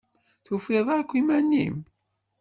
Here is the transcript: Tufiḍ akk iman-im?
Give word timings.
Tufiḍ 0.45 0.87
akk 0.97 1.11
iman-im? 1.19 1.77